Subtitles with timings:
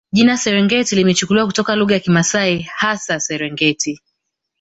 [0.13, 4.01] Jina Serengeti limechukuliwa kutoka lugha ya Kimasai hasa Serengeti